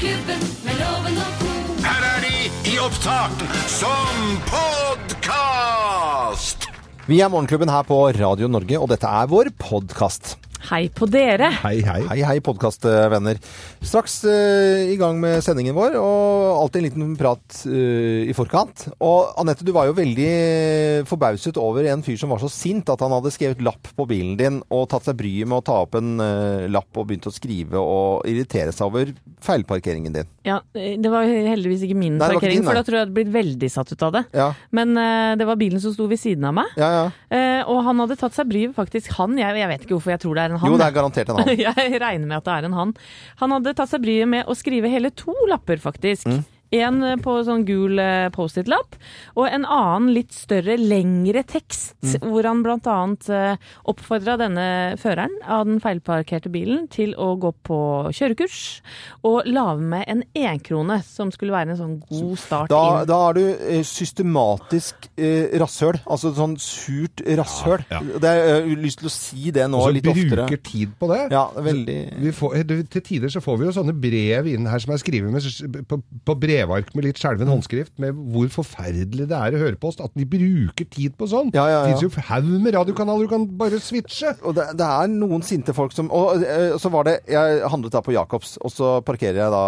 [0.00, 1.48] Morgenklubben med loven og Co.
[1.84, 6.64] Her er de i opptak som podkast!
[7.04, 10.40] Vi er Morgenklubben her på Radio Norge, og dette er vår podkast.
[10.60, 11.48] Hei på dere.
[11.62, 12.00] Hei, hei.
[12.04, 13.38] Hei, hei, podkastvenner.
[13.80, 18.84] Straks uh, i gang med sendingen vår, og alltid en liten prat uh, i forkant.
[19.00, 23.00] Og Anette, du var jo veldig forbauset over en fyr som var så sint at
[23.00, 25.96] han hadde skrevet lapp på bilen din og tatt seg bryet med å ta opp
[25.96, 30.28] en uh, lapp og begynt å skrive og irritere seg over feilparkeringen din.
[30.44, 33.08] Ja, Det var heldigvis ikke min Nei, parkering, ikke din, for da tror jeg jeg
[33.08, 34.24] hadde blitt veldig satt ut av det.
[34.36, 34.92] Ja, Men
[35.40, 36.90] det var bilen som sto ved siden av meg, ja.
[36.92, 37.04] ja.
[37.32, 40.22] eh, og han hadde tatt seg bryet, faktisk han, jeg, jeg vet ikke hvorfor jeg
[40.24, 40.72] tror det er en han.
[40.72, 41.52] Jo, det er garantert en han.
[41.66, 42.94] Jeg regner med at det er en han.
[43.42, 46.28] Han hadde tatt seg bryet med å skrive hele to lapper, faktisk.
[46.30, 46.42] Mm.
[46.72, 48.94] En på sånn gul eh, Post-It-lapp,
[49.34, 52.30] og en annen litt større, lengre tekst, Mm.
[52.30, 53.56] hvor han annet eh,
[53.90, 57.78] oppfordra denne føreren av den feilparkerte bilen til å gå på
[58.14, 58.80] kjørekurs,
[59.26, 63.06] og lage med en enkrone, som skulle være en sånn god start Da, inn.
[63.10, 65.98] da er du eh, systematisk eh, rasshøl.
[66.06, 67.84] Altså sånn surt rasshøl.
[67.90, 68.18] Ja, ja.
[68.22, 70.46] Det er, jeg har lyst til å si det nå Og så litt oftere.
[70.46, 71.20] bruker tid på det.
[71.34, 72.56] Ja, veldig Vi får,
[72.94, 76.00] til tider så får vi jo sånne brev inn her som er skrevet med, på,
[76.24, 77.54] på brevark med litt skjelven Mm.
[77.56, 80.00] håndskrift, med hvor forferdelig det er å høre på oss.
[80.00, 81.50] At de bruker tid på sånn.
[81.54, 81.82] Ja, ja, ja.
[81.86, 84.36] Det fins jo haug med radiokanaler du kan bare switche.
[84.44, 87.92] Og det, det er noen sinte folk som Og eh, så var det Jeg handlet
[87.92, 89.64] da på Jacobs, og så parkerer jeg da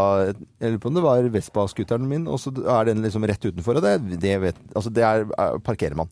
[0.60, 3.78] Jeg lurer på om det var Vespa-scooteren min, og så er den liksom rett utenfor,
[3.78, 6.10] og det, det, vet, altså det er, er, parkerer man.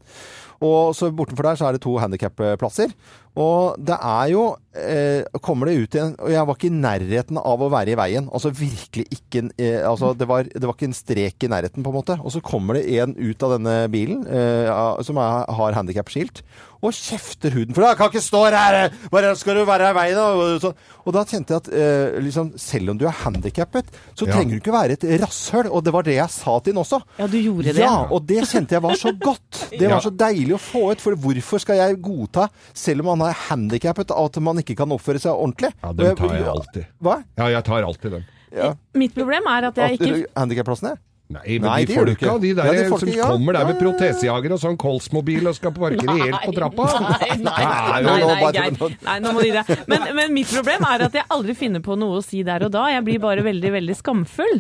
[0.60, 2.92] Og så bortenfor der så er det to handikapplasser.
[3.38, 4.40] Og det er jo
[4.74, 7.98] eh, Kommer det ut igjen Og jeg var ikke i nærheten av å være i
[8.00, 8.26] veien.
[8.34, 11.92] Altså virkelig ikke eh, altså det, var, det var ikke en strek i nærheten, på
[11.92, 12.16] en måte.
[12.24, 14.72] Og så kommer det en ut av denne bilen eh,
[15.06, 16.42] som er, har handikapskilt,
[16.80, 17.74] og kjefter huden.
[17.76, 18.76] For jeg kan ikke stå her!
[19.12, 20.18] Bare skal du være i veien?
[20.20, 20.78] Og, sånn.
[21.04, 24.32] og da kjente jeg at eh, liksom, selv om du er handikappet, så Ja.
[24.34, 25.68] trenger du ikke være et rasshøl.
[25.70, 27.02] Og det var det jeg sa til den også.
[27.20, 27.84] Ja, du gjorde det.
[27.84, 29.66] Ja, og det kjente jeg var så godt.
[29.74, 31.04] Det var så deilig å få ut.
[31.04, 35.20] For hvorfor skal jeg godta, selv om man er handikappet, at man ikke kan oppføre
[35.22, 35.72] seg ordentlig?
[35.82, 36.88] Ja, den tar jeg alltid.
[37.04, 37.20] Hva?
[37.38, 38.26] Ja, jeg tar alltid den.
[38.50, 38.72] Ja.
[38.98, 40.96] Mitt problem er at jeg ikke Handikapplassene?
[41.30, 43.26] Nei, men Nei, de det folka, de der Ja, de folke, som ja.
[43.30, 43.82] kommer der med Ja, ja, ja.
[43.84, 46.86] protesejager og sånn Kolsmobil og skal parkere helt på trappa.
[47.04, 48.96] Nei, nei, Nei, nei, nei, Geir.
[49.06, 49.76] nei, nå må de det.
[49.92, 52.72] Men, men mitt problem er at jeg aldri finner på noe å si der og
[52.74, 52.88] da.
[52.96, 54.58] Jeg blir bare veldig, veldig skamfull.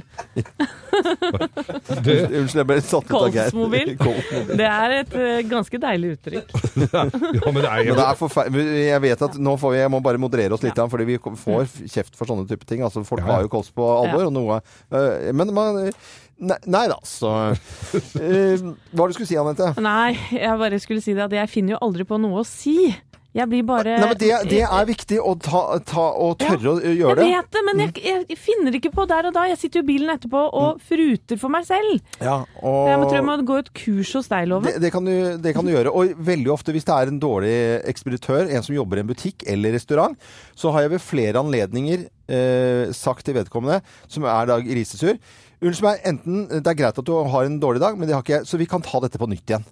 [1.10, 3.50] Unnskyld, jeg ble satt ut av Geir.
[3.50, 4.54] Kolsmobil.
[4.60, 6.54] Det er et eh, ganske deilig uttrykk.
[6.86, 9.92] ja, men det er Men jo det er Jeg vet at nå får vi, jeg
[9.96, 10.86] må bare moderere oss litt, Ja.
[10.90, 12.82] fordi vi får kjeft for sånne type ting.
[12.86, 14.30] Altså, folk har jo kols på alvor, Ja.
[14.30, 14.60] og noe
[14.94, 15.90] øh, Men man
[16.40, 17.60] Nei, nei da, så uh,
[17.92, 19.74] Hva var det du skulle si, Anette?
[19.84, 22.88] Nei, jeg bare skulle si det at jeg finner jo aldri på noe å si.
[23.30, 26.78] Jeg blir bare Nei, men det, det er viktig å ta, ta og tørre å
[26.82, 27.26] gjøre det.
[27.28, 27.92] Jeg vet det, men jeg,
[28.32, 29.44] jeg finner ikke på der og da.
[29.52, 32.00] Jeg sitter jo i bilen etterpå og fruter for meg selv.
[32.18, 32.80] Ja, og...
[32.90, 34.66] Jeg tror jeg må gå et kurs hos deg, Loven.
[34.66, 35.14] det, det, kan du,
[35.44, 35.92] det kan du gjøre.
[35.94, 37.54] Og veldig ofte hvis det er en dårlig
[37.92, 40.18] ekspeditør, en som jobber i en butikk eller restaurant,
[40.58, 43.78] så har jeg ved flere anledninger eh, sagt til vedkommende,
[44.10, 45.14] som er da grisesur
[45.60, 48.22] Unnskyld meg, enten det er greit at du har en dårlig dag, men det har
[48.24, 49.64] ikke jeg, så vi kan ta dette på nytt igjen.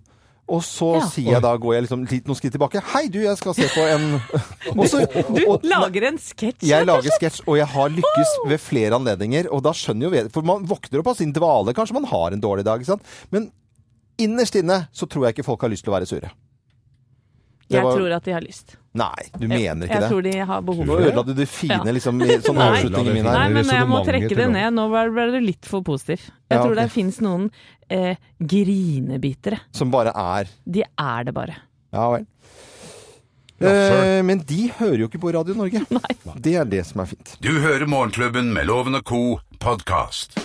[0.49, 1.06] Og så Ja.
[1.12, 2.81] sier jeg da, går jeg liksom litt noen skritt tilbake.
[2.94, 4.06] Hei, du, jeg skal se på en
[4.81, 6.65] og så, Du og- lager en sketsj.
[6.65, 9.48] jeg lager sketsj, og jeg har lykkes ved flere anledninger.
[9.53, 11.75] Og da skjønner jo For man våkner opp av sin dvale.
[11.77, 12.81] Kanskje man har en dårlig dag.
[12.81, 13.03] ikke sant?
[13.31, 13.50] Men
[14.19, 16.31] innerst inne så tror jeg ikke folk har lyst til å være sure.
[17.76, 18.76] Jeg var- tror at de har lyst.
[18.94, 20.08] Nei, du mener ikke jeg det.
[20.10, 21.08] tror de har behov Nå for det.
[21.12, 21.92] ødela du det fine Ja.
[21.92, 24.72] liksom, i sånn avslutningen min Nei, men jeg må trekke det ned.
[24.74, 26.18] Nå ble du litt for positiv.
[26.50, 26.84] Jeg Ja, tror okay.
[26.84, 27.50] det fins noen
[27.90, 29.60] eh, grinebitere.
[29.72, 31.56] Som bare er De er det bare.
[31.92, 32.26] Ja vel.
[33.60, 35.84] Eh, men de hører jo ikke på Radio Norge.
[35.90, 36.34] Nei.
[36.38, 37.36] Det er det som er fint.
[37.42, 39.40] Du hører Morgenklubben med Loven og co.
[39.58, 40.38] podkast.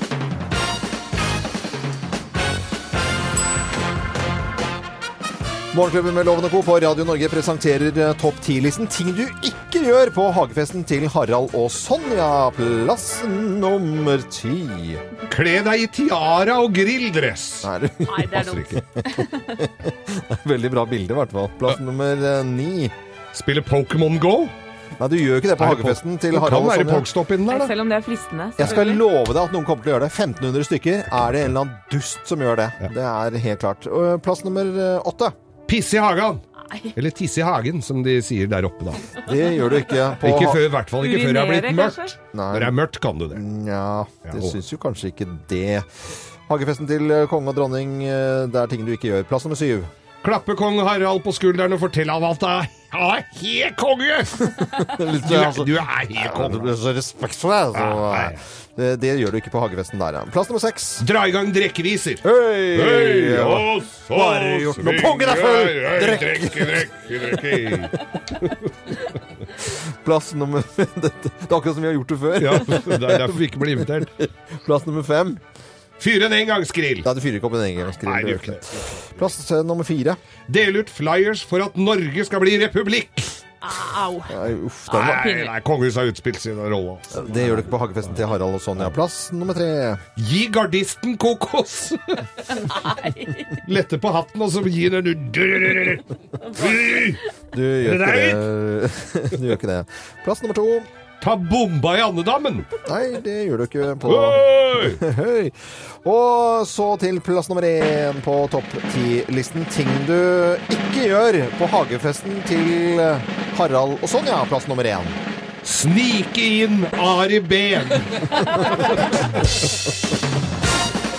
[5.74, 6.60] Morgenklubben med Loven og Co.
[6.62, 11.56] på Radio Norge presenterer eh, topp 10-listen ting du ikke gjør på hagefesten til Harald
[11.58, 12.28] og Sonja.
[12.54, 14.94] Plass nummer ti.
[15.34, 17.46] Kle deg i tiara og grilldress.
[17.66, 18.76] Nei, det Nei, det er dumt.
[20.54, 21.50] Veldig bra bilde, i hvert fall.
[21.58, 22.92] Plass nummer eh, ni.
[23.34, 24.44] Spille Pokémon Go.
[25.00, 26.68] Nei, du gjør ikke det på det hagefesten til Harald.
[26.70, 26.90] kan være.
[26.92, 27.72] Pokestop inni der, da.
[27.72, 28.52] Selv om det er fristende.
[28.62, 30.14] Jeg skal love deg at noen kommer til å gjøre det.
[30.22, 32.70] 1500 stykker er det en eller annen dust som gjør det.
[32.94, 33.90] Det er helt klart.
[34.22, 35.34] Plass nummer eh, åtte.
[35.74, 36.42] Pisse i hagen.
[36.74, 36.92] Nei.
[36.98, 38.94] Eller tisse i hagen, som de sier der oppe, da.
[39.30, 41.78] Det gjør du ikke på Ikke før, i hvert fall ikke før det er blitt
[41.78, 42.14] mørkt.
[42.34, 42.46] Nei.
[42.54, 43.42] Når det er mørkt, kan du det.
[43.42, 43.82] Nja,
[44.26, 45.82] Ja, det ja, syns jo kanskje ikke det.
[46.50, 49.28] Hagefesten til eh, konge og dronning, eh, det er ting du ikke gjør.
[49.30, 49.86] Plass nummer syv.
[50.24, 54.20] Klappe kong Harald på skulderen og fortelle ham at han er helt konge!
[55.12, 56.60] Litt, Du er, altså- du er helt Ja, det konge.
[56.64, 57.74] blir så respekt for deg.
[57.74, 58.30] Så, Ja, ja.
[58.78, 60.22] det, det gjør du ikke på hagefesten der, ja.
[60.32, 60.86] Plass nummer seks.
[61.10, 62.22] Dra i gang drikkeviser.
[62.24, 62.62] Hei!
[62.80, 63.44] Hei, Ja.
[63.50, 65.70] og så Bare gjort noe pungen er full!
[66.06, 66.24] Drikk!
[70.06, 72.40] Plass nummer Det er akkurat som vi har gjort det før.
[72.44, 74.10] Ja, det er derfor vi ikke blir invitert.
[74.68, 75.36] Plass nummer fem.
[76.02, 77.04] Fyr en engangsgrill.
[77.06, 78.12] Nei, du fyrer ikke opp en engangsgrill.
[78.12, 78.82] Nei, det gjør ikke det.
[79.20, 80.18] Plass eh, nummer fire.
[80.52, 83.24] Del ut flyers for at Norge skal bli republikk.
[83.64, 84.18] Au!
[84.28, 86.98] Nei, uff, den var, Nei, nei, kongehuset har utspilt sin rolle.
[86.98, 87.22] altså.
[87.32, 88.90] det gjør du ikke på hagefesten til Harald og Sonja.
[88.92, 89.70] Plass nummer tre.
[90.20, 91.94] Gi gardisten kokos!
[93.72, 95.96] Lette på hatten, og så gi den en Du gjør ikke det.
[97.56, 99.80] Du gjør ikke det.
[100.26, 100.68] Plass nummer to.
[101.24, 102.66] Ta bomba i andedammen!
[102.90, 104.12] Nei, det gjør du ikke på
[105.20, 105.52] Høy.
[106.14, 109.64] Og så til plass nummer én på topp ti-listen.
[109.72, 110.18] Ting du
[110.68, 113.00] ikke gjør på hagefesten til
[113.56, 114.42] Harald og Sonja.
[114.52, 115.08] Plass nummer én.
[115.64, 117.88] Snike inn Ari Behn!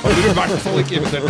[0.05, 1.25] Har du i hvert fall ikke invitert?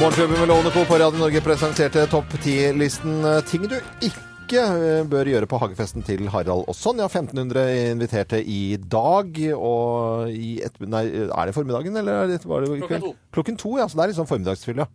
[0.00, 0.84] Morgenklubben med Lovende Co.
[0.84, 6.02] på Radio Norge presenterte topp ti-listen eh, ting du ikke eh, bør gjøre på hagefesten
[6.06, 7.06] til Harald og Sonja.
[7.10, 12.64] 1500 inviterte i dag, og i et, Nei, er det formiddagen, eller er det, var
[12.66, 13.04] det i kveld?
[13.06, 13.14] to.
[13.32, 13.86] Klokken to, ja.
[13.86, 14.88] Så det er litt sånn formiddagsfyll, ja.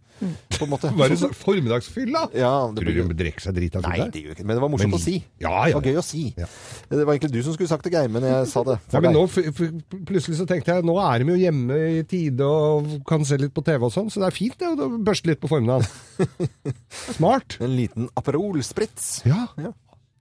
[0.56, 0.90] På en måte.
[0.96, 2.22] Var det så formiddagsfylla?
[2.40, 4.62] Ja, det Tror du blir- de drikker seg drita Nei, det gjør ikke Men det
[4.64, 5.16] var morsomt Men- å si.
[5.44, 5.80] Ja, Det ja.
[5.80, 6.22] var gøy å si.
[6.38, 6.46] Ja.
[6.90, 8.78] Det var egentlig du som skulle sagt det, Geir, men jeg sa det.
[8.94, 9.60] Ja, men nå f f
[10.08, 13.54] plutselig så tenkte jeg nå er de jo hjemme i tide og kan se litt
[13.54, 15.86] på TV og sånn, så det er fint det å børste litt på formiddagen.
[17.18, 17.58] Smart.
[17.60, 19.22] En liten Aperol Spritz.
[19.26, 19.45] Ja.
[19.62, 19.72] Ja.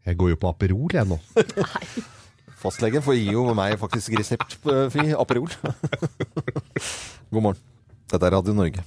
[0.05, 1.19] Jeg går jo på Aperol jeg nå.
[2.65, 5.53] Fastlegen får gi jo meg faktisk reseptfri Aperol.
[7.33, 7.63] God morgen.
[8.13, 8.85] Dette er Radio Norge.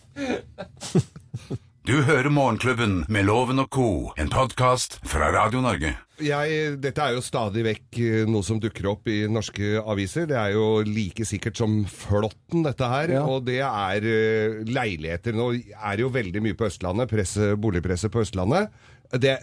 [1.88, 3.88] Du hører Morgenklubben med Loven og co.,
[4.20, 5.94] en podkast fra Radio Norge.
[6.20, 10.26] Jeg, dette er jo stadig vekk eh, noe som dukker opp i norske aviser.
[10.28, 13.14] Det er jo like sikkert som Flåtten, dette her.
[13.16, 13.22] Ja.
[13.30, 15.38] Og det er eh, leiligheter.
[15.38, 18.68] Nå er det jo veldig mye på Østlandet, presse, boligpresset på Østlandet.
[19.12, 19.38] Det,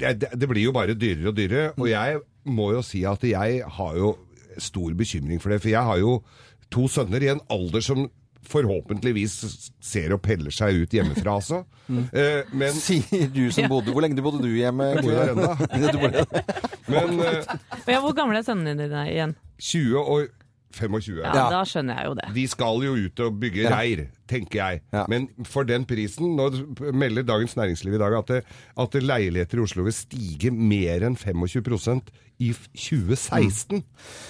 [0.00, 1.72] det, det blir jo bare dyrere og dyrere.
[1.78, 4.14] Og jeg må jo si at jeg har jo
[4.58, 5.62] stor bekymring for det.
[5.64, 6.18] For jeg har jo
[6.72, 8.08] to sønner i en alder som
[8.48, 9.34] forhåpentligvis
[9.84, 11.64] ser og peller seg ut hjemmefra, altså.
[12.12, 14.90] Eh, men Sier du som bodde Hvor lenge bodde du hjemme?
[14.92, 16.26] Jeg bor der ennå.
[16.92, 17.54] Men eh,
[17.88, 19.32] Ja, hvor gamle er sønnene dine igjen?
[19.56, 20.26] 20 og
[20.72, 21.20] 25.
[21.22, 21.48] Ja, Ja.
[21.50, 22.26] Da skjønner jeg jo det.
[22.34, 23.70] De skal jo ut og bygge Ja.
[23.76, 24.82] reir, tenker jeg.
[24.92, 25.04] Ja.
[25.08, 26.50] Men for den prisen Nå
[26.92, 28.44] melder Dagens Næringsliv i dag at, det,
[28.76, 32.02] at det leiligheter i Oslo vil stige mer enn 25
[32.40, 33.82] i f- 2016.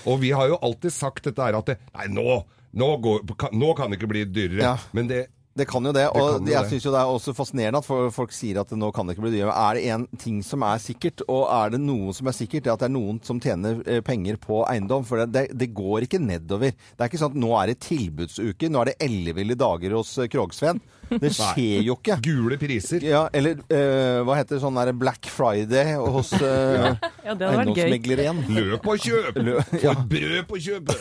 [0.06, 2.44] Og vi har jo alltid sagt dette her at det, Nei, nå,
[2.75, 4.62] nå, går, nå kan det ikke bli dyrere.
[4.62, 4.76] Ja.
[4.93, 5.26] Men det
[5.58, 6.06] Det kan jo det.
[6.14, 9.08] Og det jeg syns jo det er også fascinerende at folk sier at nå kan
[9.08, 9.56] det ikke bli dyrere.
[9.56, 12.72] Er det en ting som er sikkert, og er det noe som er sikkert, det
[12.72, 15.06] er at det er noen som tjener eh, penger på eiendom.
[15.08, 16.75] For det, det, går ikke nedover.
[16.75, 20.14] Det er ikke sånn at nå er det tilbudsuke, nå er det elleville dager hos
[20.19, 20.37] Krogsveen.
[20.38, 20.81] Krogsvenn.
[21.08, 22.19] Det skjer jo ikke.
[22.25, 23.05] Gule priser.
[23.06, 26.93] Ja, eller eh, hva heter sånn der Black Friday hos uh,
[27.25, 27.82] Ja, det hadde vært gøy.
[27.84, 28.43] eiendomsmegler igjen.
[28.58, 29.38] Løp og kjøp!
[29.46, 30.99] Lø- Få et brød på kjøpet!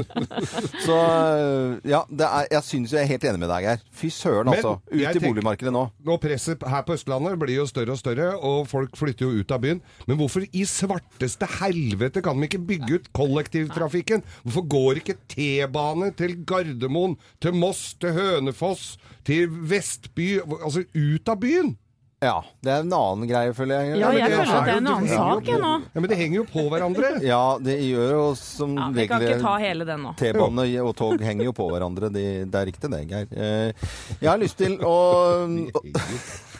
[0.86, 3.82] Så øh, ja, det er, jeg syns jeg er helt enig med deg, Geir.
[4.00, 4.76] Fy søren, altså.
[4.90, 5.84] Ut i boligmarkedet nå.
[6.06, 9.54] Nå Presset her på Østlandet blir jo større og større, og folk flytter jo ut
[9.54, 9.82] av byen.
[10.08, 14.24] Men hvorfor i svarteste helvete kan de ikke bygge ut kollektivtrafikken?
[14.44, 18.94] Hvorfor går ikke T-bane til Gardermoen, til Moss, til Hønefoss,
[19.26, 20.40] til Vestby?
[20.40, 21.74] Altså ut av byen!
[22.20, 24.00] Ja, det er en annen greie, føler jeg.
[24.02, 25.70] Ja, jeg føler at det er en annen sak, jeg nå.
[25.88, 27.12] Ja, Men det henger jo på hverandre.
[27.30, 30.12] Ja, det gjør jo som Ja, Vi kan ikke ta hele den nå.
[30.20, 32.10] T-bane og tog henger jo på hverandre.
[32.12, 33.32] De, det er riktig det, Geir.
[33.32, 33.88] Eh,
[34.20, 34.92] Jeg har lyst til å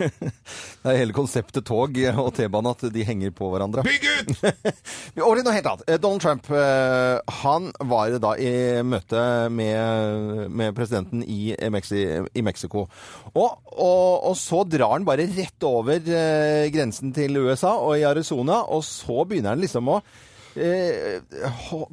[0.00, 3.84] Det er hele konseptet tog og T-bane at de henger på hverandre.
[3.84, 4.32] Bygg ut!
[5.26, 5.84] Over til noe helt annet.
[5.92, 8.54] Eh, Donald Trump eh, han var da i
[8.86, 12.86] møte med, med presidenten i, Mexi, i Mexico.
[13.34, 18.06] Og, og, og så drar han bare rett over eh, grensen til USA og i
[18.08, 20.00] Arizona, og så begynner han liksom å
[20.56, 21.20] eh,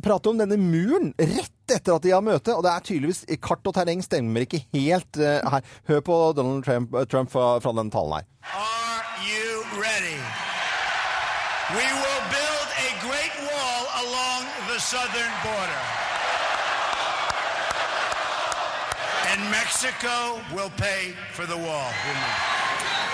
[0.04, 2.56] prate om denne muren rett etter at de har møte.
[2.56, 5.66] Og det er tydeligvis Kart og terreng stemmer ikke helt eh, her.
[5.90, 8.28] Hør på Donald Trump, Trump fra, fra den talen her.
[8.56, 10.20] Are you ready?
[11.76, 15.84] We will build a great wall along the southern border.
[19.34, 21.92] And Mexico will pay for the wall.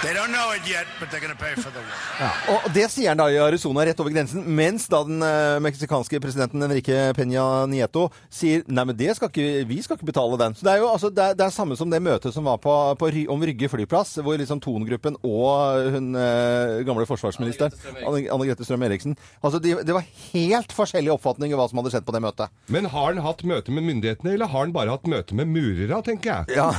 [0.08, 2.58] Yet, but they're going to pay for the wall.
[2.58, 6.20] Og det sier han da i Arizona, rett over grensen, mens da den eh, meksikanske
[6.24, 10.58] presidenten Enrique Peña Nieto sier nei, men det skal ikke, vi skal ikke betale den.
[10.58, 12.60] Så det er jo altså, det er, det er samme som det møtet som var
[12.64, 18.50] på, på om Rygge flyplass, hvor liksom Thon-gruppen og hun eh, gamle forsvarsministeren, Anne, Anne
[18.50, 22.06] Grete Strøm Eriksen Altså, de, det var helt forskjellig oppfatning av hva som hadde skjedd
[22.08, 22.54] på det møtet.
[22.74, 26.00] Men har han hatt møte med myndighetene, eller har han bare hatt møte med murere,
[26.06, 26.58] tenker jeg?
[26.58, 26.70] Ja.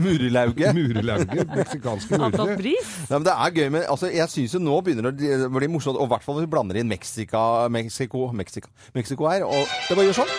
[0.00, 0.74] Murelauget.
[0.76, 2.56] Murelauget, meksikanske Murere.
[2.60, 2.92] pris.
[3.08, 5.70] Ja, men det er gøy, men altså, jeg syns jo nå begynner det å bli
[5.72, 5.96] morsomt.
[5.98, 9.46] Og i hvert fall hvis vi blander inn Mexica, Mexico, Mexico, Mexico her.
[9.48, 10.34] Og det bare gjør sånn.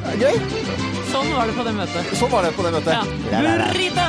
[0.00, 0.88] Det er gøy.
[1.10, 2.10] Sånn var det på det møtet.
[2.18, 3.10] Sånn var det på det møtet.
[3.32, 3.40] Ja.
[3.42, 4.06] Burrita!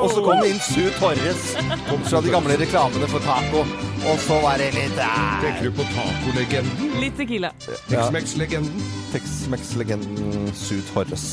[0.00, 1.42] Og så kom det inn Su Torres
[1.90, 3.64] kom fra de gamle reklamene for taco.
[4.08, 5.44] Og så var det litt der.
[5.44, 6.96] Tenker du på tacolegenden?
[7.02, 7.52] Litt tequila.
[7.90, 8.88] Tex-Mex-legenden?
[9.12, 11.26] Tex-Mex-legenden Su Torres.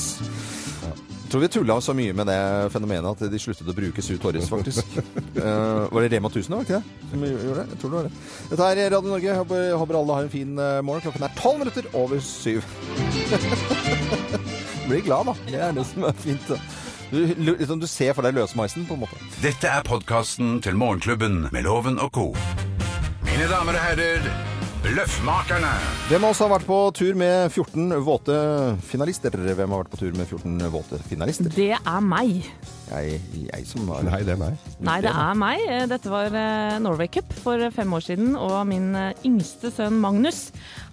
[1.27, 2.35] Jeg tror vi tulla så mye med det
[2.71, 4.93] fenomenet at de sluttet å bruke Su Torres, faktisk.
[5.35, 7.09] uh, var det Rema 1000, var det ikke det?
[7.09, 7.65] Som gjorde det?
[7.73, 8.11] Jeg tror det var det.
[8.53, 9.27] Dette er Radio Norge.
[9.27, 11.03] Jeg håper, håper alle har en fin eh, morgen.
[11.03, 12.63] Klokken er tolv minutter over syv.
[14.87, 15.35] Blir glad, da.
[15.51, 16.55] Det er det som er fint.
[17.11, 19.19] Du, liksom, du ser for deg løsmeisen, på en måte.
[19.43, 22.29] Dette er podkasten til Morgenklubben med Loven og co.
[23.27, 24.31] Mine damer og herrer,
[24.87, 25.69] Bløffmakerne.
[26.07, 28.35] Hvem av oss har vært på tur med 14 våte
[28.87, 29.33] finalister?
[29.35, 31.49] Hvem har vært på tur med 14 våte finalister?
[31.51, 32.37] Det er meg.
[32.87, 33.17] Jeg,
[33.49, 34.61] jeg som har Nei, det er meg.
[34.87, 35.65] Nei, det er meg.
[35.91, 40.45] Dette var eh, Norway Cup for fem år siden, og min eh, yngste sønn Magnus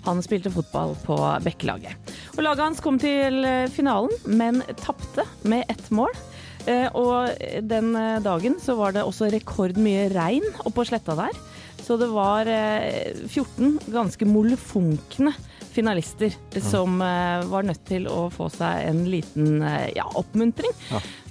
[0.09, 2.15] han spilte fotball på Bekkelaget.
[2.35, 6.11] Og Laget hans kom til eh, finalen, men tapte med ett mål.
[6.67, 7.31] Eh, Og
[7.71, 7.95] den
[8.27, 11.45] dagen så var det også rekordmye regn oppå sletta der.
[11.85, 15.35] Så det var eh, 14 ganske molefonkne
[15.75, 16.33] finalister
[16.71, 20.73] som eh, var nødt til å få seg en liten eh, ja, oppmuntring.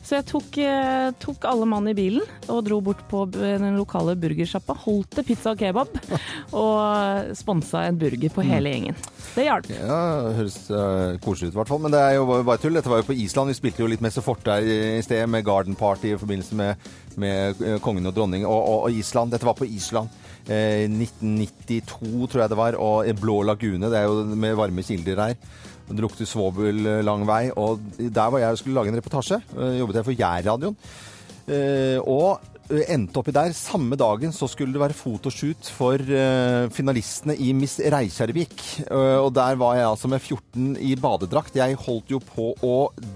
[0.03, 4.17] Så jeg tok, eh, tok alle mann i bilen og dro bort på den lokale
[4.19, 4.75] burgersjappa.
[4.83, 5.95] Holdt til pizza og kebab
[6.63, 9.00] og sponsa en burger på hele gjengen.
[9.33, 9.69] Det hjalp.
[9.72, 10.00] Ja,
[10.36, 11.81] høres uh, koselig ut i hvert fall.
[11.86, 12.75] Men det er jo bare tull.
[12.75, 13.53] Dette var jo på Island.
[13.53, 16.91] Vi spilte jo litt Messe Forte der i sted med Garden Party i forbindelse med,
[17.17, 19.33] med eh, kongen og dronning og, og, og Island.
[19.33, 20.12] Dette var på Island.
[20.44, 22.80] Eh, 1992 tror jeg det var.
[22.80, 23.92] Og Blå lagune.
[23.92, 25.38] Det er jo med varme kilder her.
[25.90, 27.46] Det lukter svovel eh, lang vei.
[27.60, 29.44] Og der var jeg og skulle lage en reportasje.
[29.58, 30.82] Eh, jobbet jeg for Jærradioen.
[31.44, 32.40] Eh, og
[32.72, 33.52] eh, endte oppi der.
[33.56, 38.56] Samme dagen så skulle det være fotoshoot for eh, finalistene i Miss Reykjavik.
[38.88, 41.60] Eh, og der var jeg altså med 14 i badedrakt.
[41.60, 42.76] Jeg holdt jo på å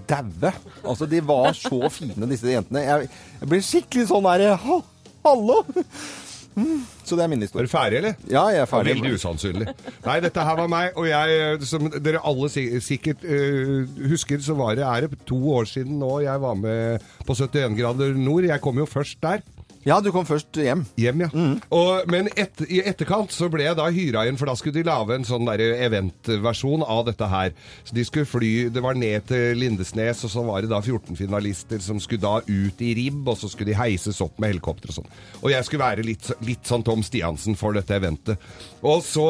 [0.10, 0.54] daue.
[0.84, 2.84] Altså, de var så fine, disse jentene.
[2.88, 3.12] Jeg,
[3.48, 4.56] ble skikkelig sånn der
[5.28, 5.62] Hallo!
[7.08, 7.64] Så det er min historie.
[7.64, 8.16] Er du ferdig, eller?
[8.30, 8.96] Ja, jeg er ferdig.
[8.98, 9.68] Veldig usannsynlig.
[10.08, 12.50] Nei, dette her var meg, og jeg, som dere alle
[12.84, 17.06] sikkert uh, husker, så var det, er det to år siden nå jeg var med
[17.28, 18.50] på 71 grader nord.
[18.50, 19.46] Jeg kom jo først der.
[19.86, 20.84] Ja, du kom først hjem.
[21.00, 21.30] Hjem, ja.
[21.74, 24.88] Og, men et, i etterkant så ble jeg da hyra inn, for da skulle de
[24.88, 27.54] lage en sånn eventversjon av dette her.
[27.88, 31.16] Så de skulle fly Det var ned til Lindesnes, og så var det da 14
[31.20, 34.92] finalister som skulle da ut i ribb, og så skulle de heises opp med helikopter
[34.92, 35.12] og sånn.
[35.44, 38.44] Og jeg skulle være litt, litt sånn Tom Stiansen for dette eventet.
[38.82, 39.26] Og så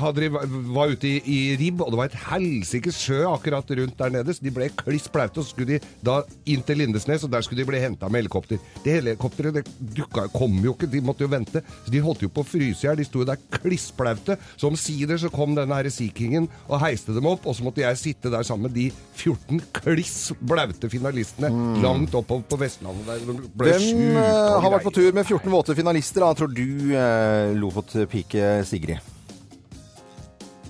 [0.00, 0.30] hadde de,
[0.76, 4.34] var ute i, i ribb, og det var et helsikes sjø akkurat rundt der nede,
[4.34, 7.44] så de ble kliss blaute, og så skulle de da inn til Lindesnes, og der
[7.44, 8.60] skulle de bli henta med helikopter.
[8.84, 9.65] Det helikopteret det
[9.96, 11.62] dukka, kom jo ikke, de måtte jo vente.
[11.84, 13.00] Så de holdt jo på å fryse i hjel.
[13.00, 14.38] De sto jo der klissblaute.
[14.56, 17.84] Så omsider så kom denne her Sea Kingen og heiste dem opp, og så måtte
[17.84, 21.50] jeg sitte der sammen med de 14 kliss blaute finalistene
[21.82, 23.26] langt oppover på Vestlandet der.
[23.26, 26.32] De ble Hvem sjuke eh, av har vært på tur med 14 våte finalister, da,
[26.36, 29.14] tror du, uh, Lofot-pike Sigrid?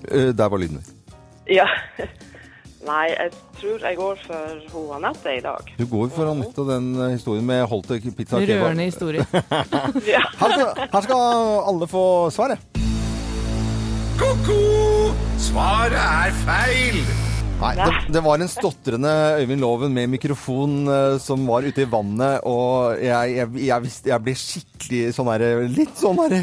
[0.07, 0.83] Uh, der var lyden.
[1.47, 1.67] Ja.
[2.87, 5.71] Nei, jeg tror jeg går for hun Anette i dag.
[5.75, 8.63] Du går for Anette og den eh, historien med Holte pizza kebab.
[8.63, 9.25] Rørende historie.
[10.37, 11.23] Her skal, her skal
[11.67, 12.63] alle få svaret.
[14.17, 14.59] Ko-ko!
[15.41, 17.01] Svaret er feil!
[17.57, 21.89] Nei, det, det var en stotrende Øyvind Loven med mikrofon eh, som var ute i
[21.89, 24.76] vannet, og jeg, jeg, jeg, visste, jeg ble skikkelig
[25.15, 26.39] sånn derre Litt sånn derre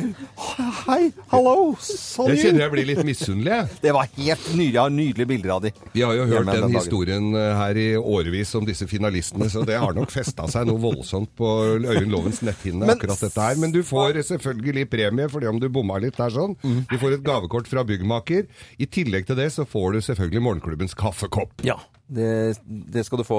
[0.84, 3.50] Hei, hallo, Jeg kjenner jeg blir litt misunnelig.
[3.54, 3.78] jeg.
[3.82, 4.74] Det var helt nydelig.
[4.74, 5.72] Jeg har nydelige bilder av de.
[5.94, 9.64] Vi har jo hørt den den historien eh, her i årevis om disse finalistene, så
[9.66, 11.50] det har nok festa seg noe voldsomt på
[11.80, 13.58] Øyunn Lovens netthinne, akkurat dette her.
[13.60, 16.56] Men du får selvfølgelig premie for det om du bomma litt der sånn.
[16.60, 18.46] Du får et gavekort fra byggmaker.
[18.78, 21.64] I tillegg til det så får du selvfølgelig morgenklubbens kaffekopp.
[21.66, 21.78] Ja.
[22.04, 23.38] Det, det skal du få,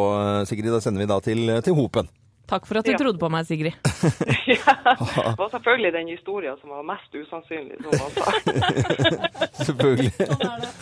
[0.50, 0.72] Sigrid.
[0.74, 2.10] Da sender vi da til, til Hopen.
[2.46, 2.98] Takk for at du Ja.
[3.02, 3.74] trodde på meg, Sigrid.
[4.46, 8.26] ja, det var selvfølgelig den historien som var mest usannsynlig, som han sa.
[9.66, 10.12] Selvfølgelig.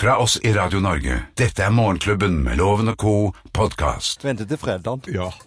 [0.02, 3.14] Fra oss i Radio Norge, dette er Morgenklubben med Loven og co.
[3.56, 4.26] podkast.
[4.28, 5.08] Vente til fredag.
[5.14, 5.30] Ja.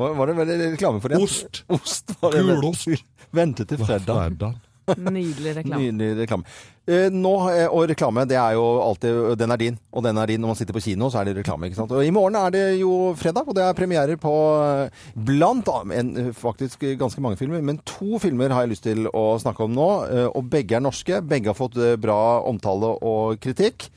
[0.00, 1.18] Var, var det veldig reklame for det?
[1.20, 1.58] Ost.
[1.68, 2.40] Ost var det.
[2.46, 2.88] Gulost.
[3.36, 4.30] Vente til fredag.
[4.30, 4.54] Fredag.
[4.88, 5.80] Nydelig reklame.
[5.80, 6.44] Nydelig reklame.
[6.82, 10.26] Eh, nå, eh, og reklame, det er jo alltid Den er din, og den er
[10.26, 10.40] din.
[10.42, 11.68] Når man sitter på kino, så er det reklame.
[11.68, 11.94] ikke sant?
[11.94, 14.34] Og I morgen er det jo fredag, og det er premierer på
[14.64, 17.62] eh, blant annet faktisk ganske mange filmer.
[17.62, 19.88] Men to filmer har jeg lyst til å snakke om nå,
[20.34, 21.22] og begge er norske.
[21.22, 23.90] Begge har fått bra omtale og kritikk.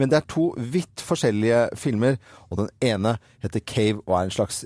[0.00, 2.16] Men det er to vidt forskjellige filmer,
[2.48, 4.64] og den ene heter Cave og er en slags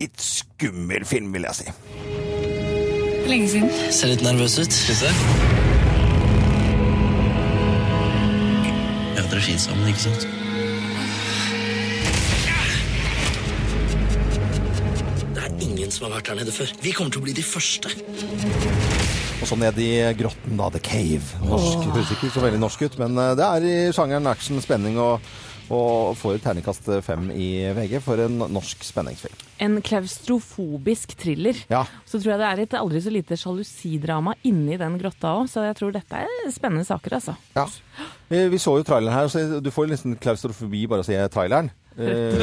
[0.00, 2.13] litt skummel film, vil jeg si.
[3.24, 3.70] Lenge siden.
[3.94, 4.72] Ser litt nervøs ut.
[4.72, 5.12] Skal vi se.
[9.14, 10.26] Ja, dere er fint sammen, ikke sant?
[15.34, 16.74] Det er ingen som har vært her nede før.
[16.84, 17.94] Vi kommer til å bli de første.
[19.40, 20.68] Og så ned i grotten, da.
[20.72, 21.24] The Cave.
[21.48, 25.00] Norsk, Høres ikke så veldig norsk ut, men eh, det er i sjangeren action, spenning
[25.00, 25.18] og,
[25.72, 29.36] og får terningkast fem i VG for en norsk spenningsfilm.
[29.64, 31.56] En klaustrofobisk thriller.
[31.70, 31.84] Ja.
[32.06, 35.64] Så tror jeg det er et aldri så lite sjalusidrama inni den grotta òg, så
[35.68, 37.36] jeg tror dette er spennende saker, altså.
[37.56, 37.68] ja.
[38.28, 41.70] Eh, Vi så jo traileren her, så du får nesten klaustrofobi bare å se traileren.
[41.94, 42.40] Eh,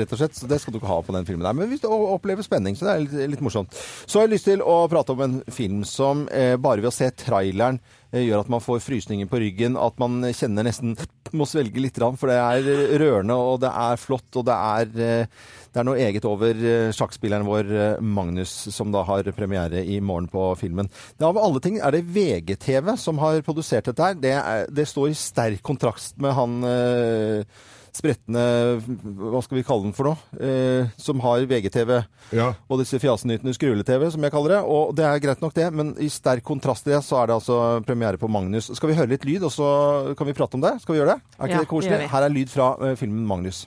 [0.00, 0.32] Rett og slett.
[0.38, 1.52] Så det skal du ikke ha på den filmen der.
[1.52, 3.76] Men hvis du opplever spenning, så det er litt, litt morsomt.
[4.08, 6.94] Så har jeg lyst til å prate om en film som eh, bare ved å
[6.94, 7.76] se traileren
[8.12, 10.96] gjør at man får frysninger på ryggen, at man kjenner nesten
[11.38, 15.50] må svelge litt, for det er rørende, og det er flott, og det er, eh,
[15.70, 20.00] det er noe eget over eh, sjakkspilleren vår eh, Magnus, som da har premiere i
[20.02, 20.90] morgen på filmen.
[21.18, 24.18] Det Av alle ting er det VGTV som har produsert dette her.
[24.18, 24.34] Det,
[24.74, 27.60] det står i sterk kontrast med han eh,
[27.98, 28.42] spretne
[28.80, 30.16] Hva skal vi kalle den for noe?
[30.40, 31.92] Eh, som har VGTV
[32.36, 32.52] Ja.
[32.68, 34.60] og disse fjasenytene skrule-TV, som jeg kaller det.
[34.64, 37.34] Og det er greit nok, det, men i sterk kontrast til det, så er det
[37.40, 38.70] altså premiere på Magnus.
[38.76, 40.76] Skal vi høre litt lyd, og så kan vi prate om det?
[40.82, 41.20] Skal vi gjøre det?
[41.38, 42.08] Er ikke Ja, det koselig?
[42.10, 43.66] Her er lyd fra uh, filmen Magnus.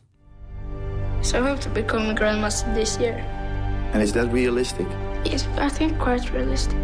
[1.22, 3.24] So I hope to become a grandmaster this year.
[3.94, 4.88] And is that realistic?
[5.26, 6.78] Yes, I think quite realistic.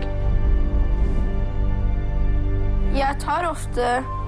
[2.95, 3.83] Jeg tar ofte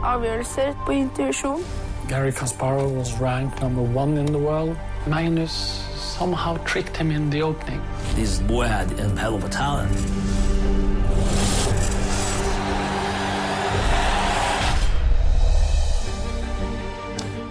[0.06, 1.64] avgjørelser på intuisjon.
[2.12, 4.76] Gary Kasparov was ranked number one in the world.
[5.08, 5.54] Magnus
[5.96, 7.82] somehow tricked him in the opening.
[8.16, 9.96] This boy had a hell of a talent.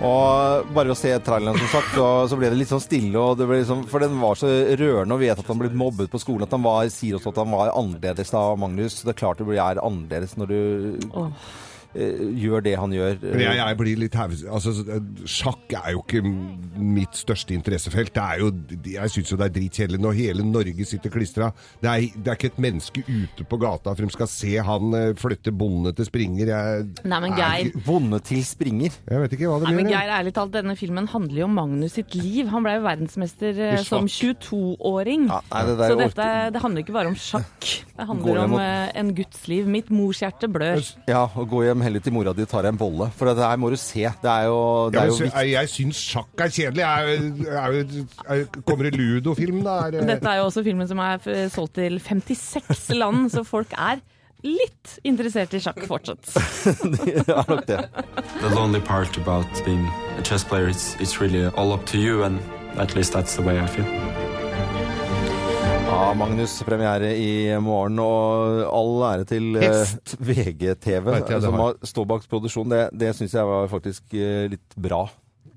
[0.01, 3.21] Og bare ved å se traileren, som sagt, så, så ble det litt sånn stille.
[3.21, 4.49] Og det ble liksom, for den var så
[4.81, 6.47] rørende og vet at han ble mobbet på skolen.
[6.47, 9.03] At han var, sier også at han var annerledes da, Magnus.
[9.05, 11.29] Det er klart du blir- er annerledes når du Åh.
[11.95, 13.19] Eh, gjør det han gjør.
[13.23, 14.35] Men jeg, jeg blir litt hev...
[14.51, 14.73] Altså,
[15.29, 16.23] sjakk er jo ikke
[16.81, 18.13] mitt største interessefelt.
[18.17, 18.51] Det er jo,
[18.95, 21.51] jeg syns jo det er dritkjedelig når hele Norge sitter klistra.
[21.83, 24.95] Det, er- det er ikke et menneske ute på gata for de skal se han
[24.97, 26.51] eh, flytte bonde til Springer.
[26.51, 28.95] Jeg, Nei, men Geir Vonde til springer.
[29.09, 29.91] jeg vet ikke hva det Nei, men.
[29.93, 32.49] Geir, ærlig talt, denne filmen handler jo om Magnus sitt liv.
[32.53, 35.29] Han ble jo verdensmester eh, som 22-åring.
[35.31, 37.71] Ja, det Så dette, det handler ikke bare om sjakk.
[37.97, 39.69] Det handler om eh, en Guds liv.
[39.71, 40.83] Mitt morshjerte blør.
[41.11, 43.11] Ja, å gå hjem heller til mora di tar deg en bolle.
[43.17, 44.05] For det her må du se.
[44.23, 44.61] Det er jo,
[44.93, 45.35] det er jo viktig.
[45.35, 46.85] jeg jeg syns sjakk er kjedelig.
[46.85, 47.85] Jeg, jeg,
[48.29, 49.77] jeg er, kommer det ludofilm, da?
[49.95, 51.21] Dette er jo også filmen som er
[51.53, 54.01] solgt til 56 land, så folk er
[54.47, 56.33] litt interessert i sjakk fortsatt.
[56.97, 57.83] det er nok det.
[58.41, 59.87] The lonely part about being
[60.19, 62.41] a chess player is it's really all up to you, and
[62.79, 64.20] at least that's the way I feel.
[66.01, 70.15] Ja, Magnus premiere i morgen, og all ære til eh, Hest.
[70.17, 71.75] VGTV, jeg det som har.
[71.85, 72.73] står bak produksjonen.
[72.73, 75.03] Det, det syns jeg var faktisk eh, litt bra.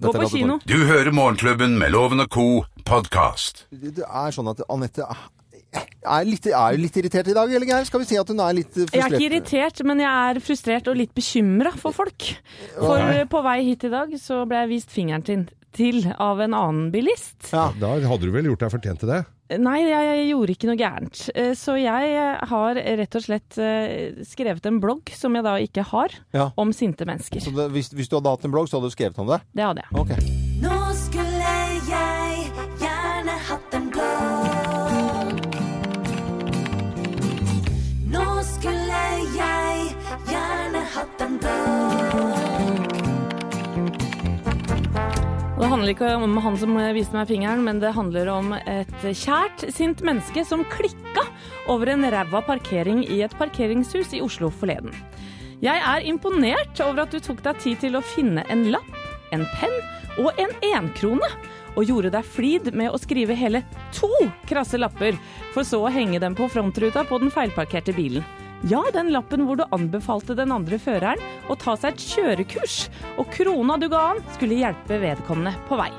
[0.04, 0.58] Gå Dette på kino.
[0.68, 2.46] Du hører Morgenklubben med Loven og co.
[2.84, 3.64] podkast.
[3.72, 7.88] Det er sånn at Anette er, litt, er litt irritert i dag, eller Geir?
[7.88, 9.00] Skal vi si at hun er litt frustrert?
[9.00, 12.34] Jeg er ikke irritert, men jeg er frustrert og litt bekymra for folk.
[12.76, 16.40] For eh, på vei hit i dag så ble jeg vist fingeren til, til av
[16.44, 17.50] en annen bilist.
[17.52, 17.72] Ja.
[17.80, 19.24] Da hadde du vel gjort deg fortjent til det?
[19.60, 21.26] Nei, jeg gjorde ikke noe gærent.
[21.36, 25.84] Eh, Så jeg har rett og slett eh, skrevet en blogg, som jeg da ikke
[25.92, 26.52] har, Ja.
[26.58, 27.44] om sinte mennesker.
[27.44, 29.42] Så det, hvis, hvis du hadde hatt en blogg, så hadde du skrevet om det?
[29.54, 30.00] Det hadde jeg.
[30.00, 30.43] Ok.
[45.74, 50.04] Handler ikke om han som viste meg fingeren, men det handler om et kjært, sint
[50.06, 51.24] menneske som klikka
[51.72, 54.94] over en ræva parkering i et parkeringshus i Oslo forleden.
[55.64, 58.94] Jeg er imponert over at du tok deg tid til å finne en lapp,
[59.34, 59.76] en penn
[60.22, 61.32] og en enkrone,
[61.74, 63.64] og gjorde deg flid med å skrive hele
[63.98, 64.12] to
[64.46, 65.18] krasse lapper,
[65.56, 68.22] for så å henge dem på frontruta på den feilparkerte bilen.
[68.64, 71.20] Ja, den lappen hvor du anbefalte den andre føreren
[71.52, 72.78] å ta seg et kjørekurs,
[73.20, 75.92] og krona du ga han, skulle hjelpe vedkommende på vei.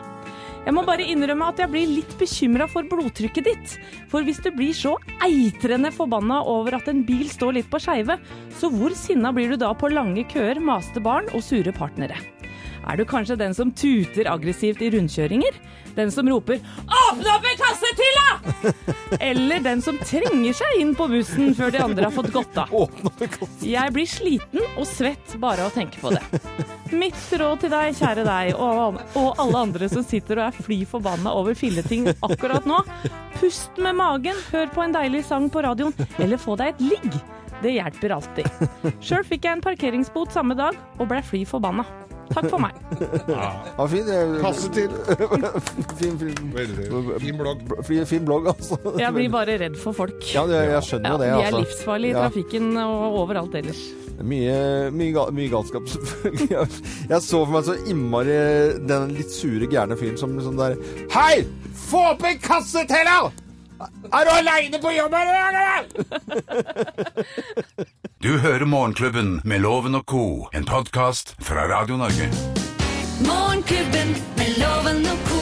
[0.64, 3.74] Jeg må bare innrømme at jeg blir litt bekymra for blodtrykket ditt.
[4.08, 4.94] For hvis du blir så
[5.26, 8.16] eitrende forbanna over at en bil står litt på skeive,
[8.56, 12.16] så hvor sinna blir du da på lange køer, maste barn og sure partnere?
[12.84, 15.56] Er du kanskje den som tuter aggressivt i rundkjøringer?
[15.94, 18.72] Den som roper 'åpne opp en kasse til, da!'
[19.30, 22.72] Eller den som trenger seg inn på bussen før de andre har fått gått av.
[23.62, 26.22] Jeg blir sliten og svett bare av å tenke på det.
[26.94, 30.80] Mitt råd til deg, kjære deg, og, og alle andre som sitter og er fly
[30.86, 32.82] forbanna over filleting akkurat nå,
[33.38, 37.16] pust med magen, hør på en deilig sang på radioen, eller få deg et ligg.
[37.62, 38.48] Det hjelper alltid.
[39.04, 41.84] Sjøl fikk jeg en parkeringsbot samme dag, og ble fly forbanna.
[42.32, 42.72] Takk for meg.
[43.28, 44.88] Ja, fin, eh, Kasse til.
[46.00, 46.38] fin, fin,
[47.20, 47.60] fin blogg.
[47.84, 48.78] fin, fin blogg, altså.
[48.98, 50.24] Jeg blir bare redd for folk.
[50.32, 51.60] Ja, det, jeg skjønner ja, det, de er altså.
[51.66, 52.22] livsfarlige i Ja.
[52.24, 53.82] trafikken og overalt ellers.
[54.24, 54.56] Mye,
[54.94, 56.48] mye, ga- mye galskap, selvfølgelig.
[56.50, 58.40] Jeg- Jeg så for meg så innmari
[58.88, 60.76] den litt sure, gærne fyren som liksom der
[61.12, 61.44] Hei!
[61.90, 63.28] Få opp en kasse til, da!
[64.12, 65.74] Er du aleine på jobb her i dag, eller?
[68.24, 72.30] Du hører Morgenklubben med Loven og co., en podkast fra Radio Norge.
[73.26, 75.33] Morgenklubben med Loven og co.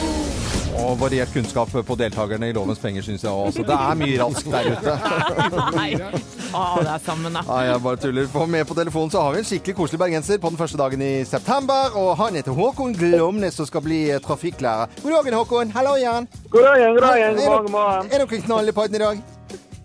[0.81, 3.65] Og variert kunnskap på deltakerne i Lovens penger, syns jeg også.
[3.67, 4.95] Det er mye rask der ute.
[5.77, 7.43] Nei, å, det er sammen, da.
[7.47, 8.29] Nei, jeg bare tuller.
[8.33, 11.05] For med på telefonen så har vi en skikkelig koselig bergenser på den første dagen
[11.05, 11.93] i september.
[11.99, 14.97] Og han heter Håkon Glomnes og skal bli eh, trafikklærer.
[15.03, 15.77] God dagen, Håkon.
[15.77, 16.27] Hallo igjen.
[16.49, 17.37] God dagen, god dagen.
[17.37, 18.11] God morgen, morgen.
[18.11, 19.23] Er dere knall i podden i dag?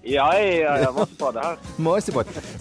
[0.07, 1.57] Ja, ja, på det her.
[1.85, 2.13] Masse.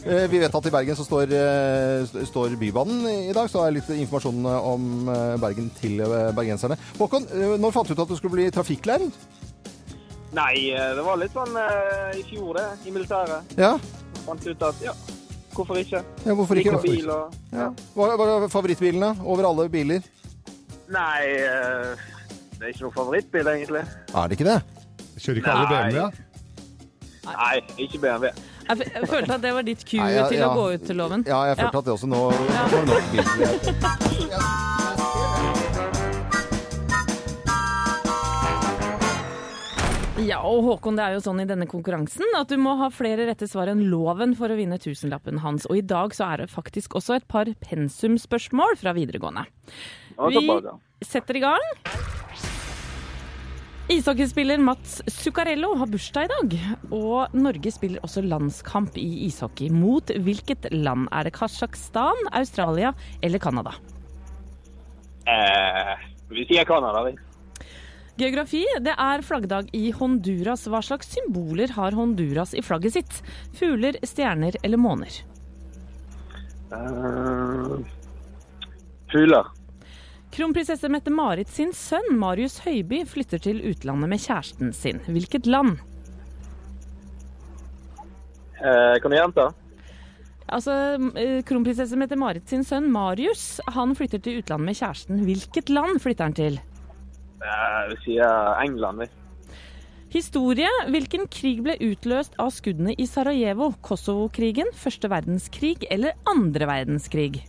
[0.03, 3.61] Eh, Vi vet at i Bergen så står, eh, st- står Bybanen i dag, så
[3.67, 6.01] er litt informasjon om eh, Bergen til
[6.35, 6.75] bergenserne.
[6.97, 7.27] Håkon,
[7.61, 9.07] når fant du ut at du skulle bli trafikklærer?
[10.35, 13.53] Nei, det var litt sånn eh, i fjor, det, i militæret.
[13.57, 13.75] Ja.
[14.25, 14.91] Fant ut at, ja,
[15.55, 16.01] hvorfor ikke?
[16.25, 16.73] ja hvorfor ikke?
[16.75, 17.37] Liker bil og...
[17.55, 17.69] Ja.
[17.95, 20.03] Hva hva er favorittbilene over alle biler?
[20.91, 21.93] Nei, eh,
[22.57, 23.85] det er ikke noe favorittbil, egentlig.
[24.11, 24.59] Er det ikke det?
[25.17, 25.71] Kjører ikke alle Nei.
[25.71, 26.09] BMW, ja?
[27.27, 28.31] Nei, ikke BMW.
[28.67, 30.49] Jeg, f- jeg følte at det var ditt cue ja, til ja.
[30.51, 31.23] å gå ut til loven.
[31.27, 33.23] Ja, jeg følte at det også nå var nok bil.
[40.17, 43.27] Ja, og Håkon, det er jo sånn i denne konkurransen at du må ha flere
[43.29, 45.67] rette svar enn loven for å vinne tusenlappen hans.
[45.69, 49.45] Og i dag så er det faktisk også et par pensumspørsmål fra videregående.
[50.17, 50.73] Ja, ja.
[50.97, 51.61] Vi setter i gang.
[53.87, 56.55] Ishockeyspiller Mats Zuccarello har bursdag i dag,
[56.91, 59.69] og Norge spiller også landskamp i ishockey.
[59.71, 61.05] Mot hvilket land?
[61.15, 62.91] Er det Kasjokstan, Australia
[63.23, 63.71] eller Canada?
[65.23, 65.93] Eh,
[66.33, 67.15] vi sier Canada, vi.
[68.19, 68.65] Geografi.
[68.83, 70.67] Det er flaggdag i Honduras.
[70.67, 73.21] Hva slags symboler har Honduras i flagget sitt?
[73.55, 75.21] Fugler, stjerner eller måner?
[76.75, 77.77] Eh,
[79.15, 79.55] fugler.
[80.37, 84.99] Kronprinsesse Mette-Marit sin sønn Marius Høiby flytter til utlandet med kjæresten sin.
[85.09, 85.79] Hvilket land?
[88.61, 89.47] Eh, kan du gjenta?
[90.45, 90.75] Altså,
[91.17, 95.25] eh, Kronprinsesse Mette-Marit sin sønn Marius han flytter til utlandet med kjæresten.
[95.25, 96.61] Hvilket land flytter han til?
[97.41, 99.09] Eh, vil sier England, Jeg.
[100.13, 100.69] Historie.
[100.85, 103.73] Hvilken krig ble utløst av skuddene i Sarajevo?
[103.81, 107.47] Kosovo-krigen, første verdenskrig eller andre verdenskrig?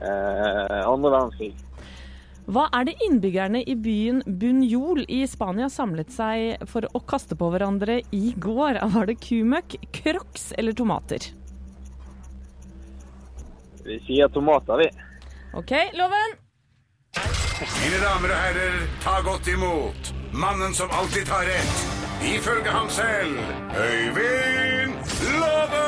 [0.00, 1.54] Eh, andre verdenskrig.
[2.46, 7.48] Hva er det innbyggerne i byen Bunjol i Spania samlet seg for å kaste på
[7.50, 8.78] hverandre i går?
[8.94, 11.32] Var det kumøkk, crocs eller tomater?
[13.86, 14.90] Vi sier tomater, vi.
[15.58, 16.38] OK, Loven.
[17.56, 21.86] Mine damer og herrer, ta godt imot mannen som alltid tar rett,
[22.36, 23.38] ifølge ham selv,
[23.72, 25.86] Øyvind Låve!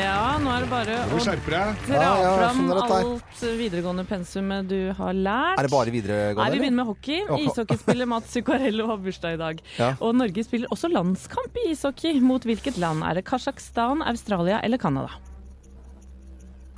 [0.00, 5.60] Ja, nå er det bare å dra Ja, fram alt videregående pensumet du har lært.
[5.60, 6.40] Er det bare videregående?
[6.40, 7.22] Nei, vi begynner med hockey.
[7.28, 7.44] Åh.
[7.46, 9.64] Ishockeyspiller Mats Zuccarello har bursdag i dag.
[9.78, 9.94] Ja.
[10.00, 12.20] Og Norge spiller også landskamp i ishockey.
[12.24, 13.04] Mot hvilket land?
[13.06, 15.20] Er det Kasjokstan, Australia eller Canada?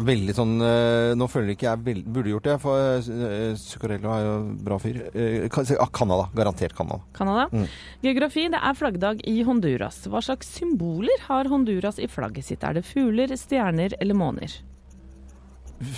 [0.02, 4.24] Veldig sånn eh, Nå føler jeg ikke jeg burde gjort det, for uh, Zuccarello er
[4.24, 4.34] jo
[4.66, 4.98] bra fyr.
[5.12, 6.28] Eh, ah, Canada.
[6.36, 7.02] Garantert Canada.
[7.16, 7.46] Canada.
[7.52, 7.66] Mm.
[8.04, 8.46] Geografi.
[8.52, 10.02] Det er flaggdag i Honduras.
[10.10, 12.66] Hva slags symboler har Honduras i flagget sitt?
[12.66, 14.56] Er det fugler, stjerner eller måner?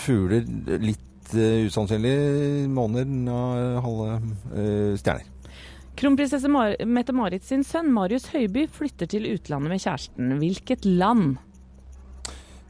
[0.05, 0.45] Fugler
[0.83, 2.17] litt uh, usannsynlig.
[2.75, 5.31] Måner, uh, halve uh, stjerner.
[5.95, 10.39] Kronprinsesse Mar Mette-Marit sin sønn Marius Høiby flytter til utlandet med kjæresten.
[10.41, 11.37] Hvilket land?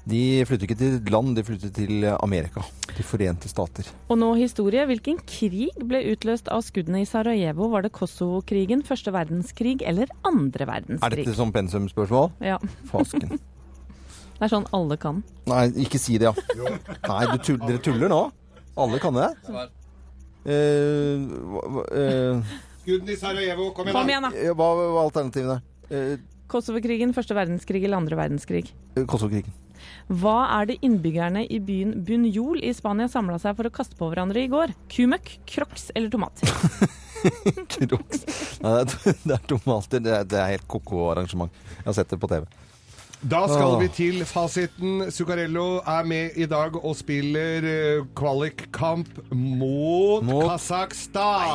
[0.04, 2.60] De flytter ikke til land, de flytter til Amerika.
[2.92, 3.86] De forente stater.
[4.12, 4.84] Og nå historie.
[4.90, 7.70] Hvilken krig ble utløst av skuddene i Sarajevo?
[7.72, 11.08] Var det Kosovo-krigen, første verdenskrig eller andre verdenskrig?
[11.08, 12.30] Er dette som pensumspørsmål?
[12.44, 12.58] Ja.
[12.92, 13.38] Fasken.
[14.34, 15.20] Det er sånn alle kan.
[15.48, 16.70] Nei, ikke si det, ja.
[17.06, 18.18] Nei, du tull, dere tuller nå?
[18.82, 19.28] Alle kan det?
[20.44, 21.22] Eh,
[21.54, 24.30] hva- hva- eh, Skuddene i Sarajevo, kom igjen, Kom igjen, da.
[24.36, 25.62] eh, hva var alternativene?
[25.88, 26.16] Eh,
[26.50, 28.66] Kosovo-krigen, første verdenskrig eller andre verdenskrig?
[29.06, 29.54] Kosovo-krigen.
[30.08, 34.10] Hva er det innbyggerne i byen Bunjol i Spania samla seg for å kaste på
[34.12, 34.74] hverandre i går?
[34.92, 36.48] Kumøkk, crocs eller tomater?
[37.72, 38.26] Crocs.
[38.60, 40.02] Nei, det er, det er tomater.
[40.04, 41.52] Det er, det er helt ko-ko arrangement.
[41.78, 42.44] Jeg har sett det på TV.
[43.24, 43.78] Da skal Åh.
[43.80, 45.06] vi til fasiten.
[45.14, 51.54] Zuccarello er med i dag og spiller eh, kvalikkamp mot, Mot- Kasakhstan.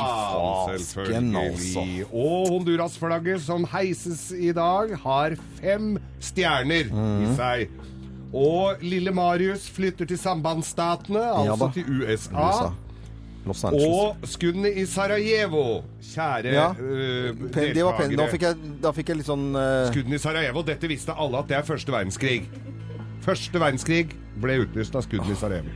[0.71, 1.67] Fasken, altså.
[1.75, 2.07] Selvfølgelig.
[2.09, 7.21] Og Honduras-flagget som heises i dag, har fem stjerner Mhm.
[7.27, 7.77] i seg.
[8.33, 12.45] Og lille Marius flytter til sambandsstatene, altså ja, til USA.
[13.47, 13.71] USA.
[13.73, 16.67] Og skuddene i Sarajevo, kjære Ja.
[16.69, 18.13] uh, Pen, det var pen.
[18.19, 19.87] Da fikk jeg, da fikk jeg litt sånn uh...
[19.89, 22.43] Skuddene i Sarajevo, dette visste alle at det er første verdenskrig.
[23.25, 25.73] Første verdenskrig ble utlyst av skuddene i Sarajevo.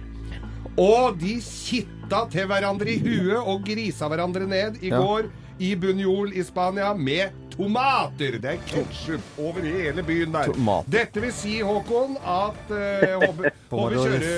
[0.77, 5.01] Og de kitta til hverandre i huet og grisa hverandre ned i Ja.
[5.01, 8.37] går i Bunjol i Spania med tomater.
[8.43, 10.49] Det er ketsjup over hele byen der.
[10.53, 10.89] Tomater.
[10.93, 14.31] Dette vil si, Håkon, at eh, håper, håper kjøre,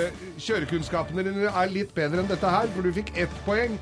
[0.46, 3.78] kjørekunnskapene dine er litt bedre enn dette her, for du fikk ett poeng.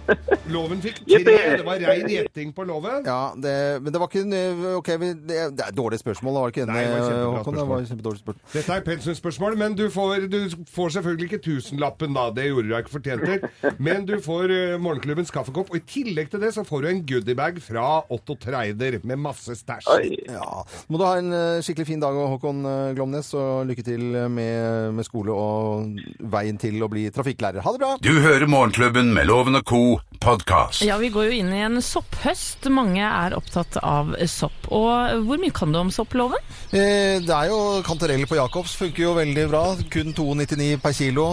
[0.54, 1.38] Loven fikk tre.
[1.58, 3.02] Det var rein gjetting på loven.
[3.08, 6.34] Ja, det, men det var ikke en, eh, Ok, vi- det, det er dårlig spørsmål,
[6.38, 7.58] det var ikke en, Nei, det var Håkon.
[7.60, 8.42] Det var kjempedårlig spørsmål.
[8.54, 10.40] Dette er pensumspørsmål, men du får, du
[10.74, 12.28] får selvfølgelig ikke tusenlappen, da.
[12.36, 13.74] Det gjorde du ikke fortjent til.
[13.84, 17.04] Men du får uh, morgenklubbens kaffekopp, og i tillegg til det så får du en
[17.14, 19.90] goodiebag fra Otto Treider med masse stæsj.
[20.30, 20.64] Ja.
[20.92, 24.94] Må du ha en eh, skikkelig fin dag, Håkon eh, Glomnes, og lykke til med,
[24.98, 26.00] med skole og
[26.34, 27.64] veien til å bli trafikklærer.
[27.64, 27.94] Ha det bra!
[28.04, 29.84] Du hører Morgenklubben med Loven og Co.
[30.24, 30.84] podkast.
[30.88, 32.70] Ja, vi går jo inn i en sopphøst.
[32.72, 34.70] Mange er opptatt av sopp.
[34.74, 36.40] Og hvor mye kan du om sopploven?
[36.72, 38.76] Eh, det er jo kantarell på Jacobs.
[38.80, 39.64] Funker jo veldig bra.
[39.94, 41.28] Kun 2,99 per kilo.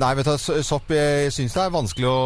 [0.00, 2.18] Nei, vet du, sopp Jeg syns det er vanskelig å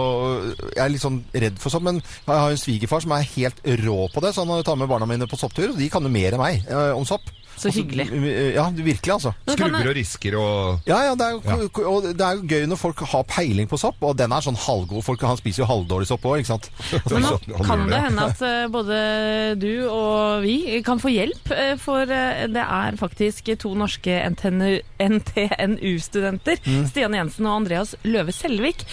[0.74, 3.28] Jeg er litt sånn redd for sopp, men jeg har jo en svigerfar som er
[3.36, 5.72] helt rå på det, så han tar med barna mine på sopptur.
[5.72, 7.26] Og de kan jo mer enn meg eh, om sopp.
[7.58, 8.04] Så hyggelig.
[8.14, 9.32] Også, ja, virkelig, altså.
[9.50, 11.40] Skrubber og risker og Ja, ja, det er, jo,
[11.90, 14.54] og det er jo gøy når folk har peiling på sopp, og den er sånn
[14.62, 15.02] halvgod.
[15.02, 16.68] Folk han spiser jo halvdårlig sopp òg, ikke sant?
[17.10, 17.34] Men nå
[17.66, 19.00] kan det hende at eh, både
[19.58, 24.20] du og vi kan få hjelp, eh, for det er faktisk to norske
[25.02, 26.86] NTNU-studenter, Mm.
[26.90, 28.84] Stian Jensen og Andreas Løve Selvik,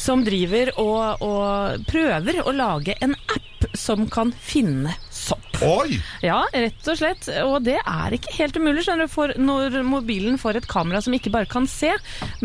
[0.00, 5.40] som driver og, og prøver å lage en app som kan finne sopp.
[5.64, 6.00] Oi!
[6.24, 7.28] Ja, rett og slett.
[7.46, 9.12] Og det er ikke helt umulig, skjønner du.
[9.12, 11.92] For når mobilen får et kamera som ikke bare kan se,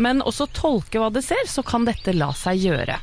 [0.00, 2.96] men også tolke hva det ser, så kan dette la seg gjøre.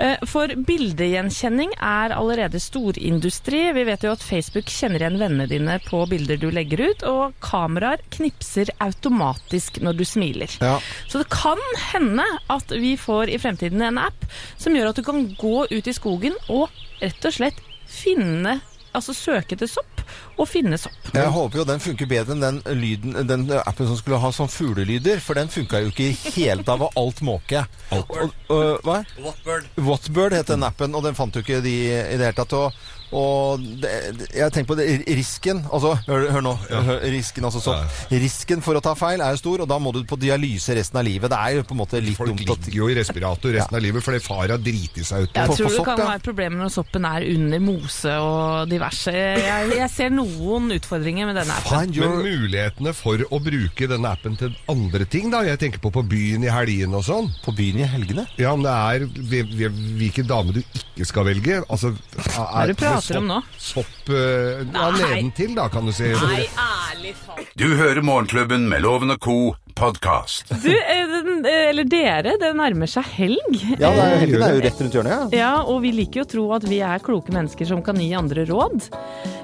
[0.00, 3.64] Eh, For bildegjenkjenning er allerede storindustri.
[3.76, 7.36] Vi vet jo at Facebook kjenner igjen vennene dine på bilder du legger ut, og
[7.44, 10.54] kameraer knipser automatisk når du smiler.
[10.62, 10.76] Ja.
[11.10, 14.24] Så det kan hende at vi får i fremtiden en app
[14.60, 16.68] som gjør at du kan gå ut i skogen og
[17.02, 17.58] rett og slett
[17.90, 18.60] finne
[18.96, 20.00] Altså søke etter sopp
[20.40, 21.10] og finne sopp.
[21.14, 24.50] Jeg håper jo den funker bedre enn den, lyden, den appen som skulle ha sånn
[24.50, 26.80] fuglelyder, for den funka jo ikke i hele tatt.
[26.80, 27.62] var alt måke.
[27.94, 28.16] Og,
[28.48, 29.02] og, hva?
[29.20, 29.68] Whatbird.
[29.78, 32.56] Whatbird het den appen, og den fant jo ikke de i det hele tatt.
[32.56, 32.74] Og,
[33.16, 33.90] og det,
[34.36, 34.86] jeg tenker på det,
[35.18, 36.52] risken Altså, hør, hør nå.
[36.70, 37.74] Hør, risken, altså, så,
[38.12, 41.00] risken for å ta feil er jo stor, og da må du på dialyse resten
[41.00, 41.30] av livet.
[41.32, 43.78] Det er jo på en måte litt Folk dumt Folk ligger jo i respirator resten
[43.78, 45.34] av livet fordi far har driti seg ut.
[45.34, 46.08] Jeg tror på, det sopp, kan ja.
[46.12, 49.14] være problemer når soppen er under mose og diverse.
[49.14, 51.94] Jeg, jeg ser noen utfordringer med denne appen.
[51.96, 52.16] Your...
[52.16, 55.42] Men mulighetene for å bruke denne appen til andre ting, da?
[55.46, 57.30] Jeg tenker på på byen i helgen og sånn.
[57.44, 58.26] På byen i helgene?
[58.40, 61.60] Ja, men det er hvil- hvil- hvilken dame du ikke skal velge.
[61.66, 63.40] Altså, er, er du du prater om nå?
[63.58, 66.12] Sopp uh, ja, nedentil, da, kan du si.
[66.12, 67.50] Nei, ærlig talt.
[67.56, 69.38] Du hører Morgenklubben med Loven og Co.
[69.80, 70.50] podkast.
[70.60, 73.54] Du, eh, den- eh, eller dere, det nærmer seg helg.
[73.80, 75.32] Ja, det er, Eh, helgen er jo rett rundt hjørnet.
[75.32, 75.38] Ja.
[75.38, 78.10] Ja, og vi liker jo å tro at vi er kloke mennesker som kan gi
[78.12, 78.90] andre råd.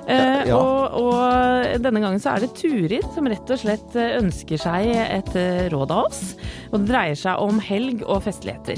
[0.08, 0.56] Eh, Ja.
[0.58, 4.90] og, og denne gangen så er det Turid som rett og slett eh, ønsker seg
[4.92, 6.34] et eh, råd av oss.
[6.70, 8.76] Og det dreier seg om helg og festligheter.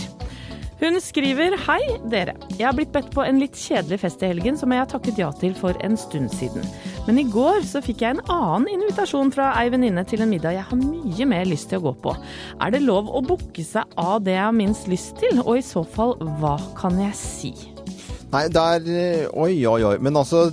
[0.79, 2.37] Hun skriver Hei, dere.
[2.55, 5.19] Jeg har blitt bedt på en litt kjedelig fest i helgen som jeg har takket
[5.19, 6.63] ja til for en stund siden.
[7.09, 10.55] Men i går så fikk jeg en annen invitasjon fra ei venninne til en middag
[10.55, 12.15] jeg har mye mer lyst til å gå på.
[12.63, 15.67] Er det lov å booke seg av det jeg har minst lyst til, og i
[15.67, 17.53] så fall, hva kan jeg si?
[18.31, 19.97] Nei, det er eh, Oi, oi, oi.
[20.05, 20.47] Men altså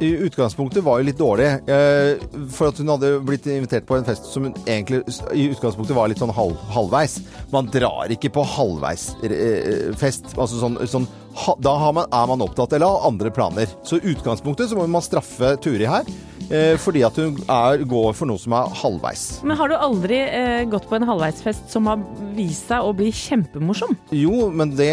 [0.00, 1.46] i utgangspunktet var jo litt dårlig.
[1.68, 5.02] Eh, for at hun hadde blitt invitert på en fest som hun egentlig
[5.36, 7.18] i utgangspunktet var litt sånn halv, halvveis.
[7.52, 10.32] Man drar ikke på halvveisfest.
[10.36, 11.08] altså sånn, sånn
[11.40, 13.70] ha, Da man, er man opptatt eller har andre planer.
[13.84, 16.08] Så i utgangspunktet så må man straffe Turi her.
[16.50, 19.24] Eh, fordi at hun er, går for noe som er halvveis.
[19.46, 22.00] Men har du aldri eh, gått på en halvveisfest som har
[22.34, 23.94] vist seg å bli kjempemorsom?
[24.16, 24.90] Jo, men det,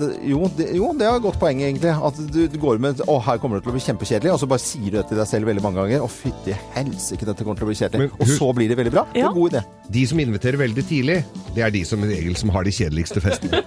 [0.00, 1.94] det jo, det jo, det er et godt poeng, egentlig.
[1.94, 4.32] At du, du går med Å, her kommer det til å bli kjempekjedelig.
[4.34, 6.02] Og så bare sier du det til deg selv veldig mange ganger.
[6.02, 8.10] Å, fytti helsike, dette kommer til å bli kjedelig.
[8.10, 9.06] Men Og så blir det veldig bra.
[9.14, 9.64] Det er en god idé.
[9.96, 11.20] De som inviterer veldig tidlig,
[11.54, 13.62] det er de som regel som har de kjedeligste festene.